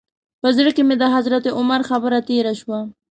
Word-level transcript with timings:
په 0.41 0.49
زړه 0.57 0.69
کې 0.75 0.83
مې 0.87 0.95
د 1.01 1.03
حضرت 1.15 1.43
عمر 1.57 1.81
خبره 1.89 2.17
تېره 2.29 2.53
شوه. 2.59 2.79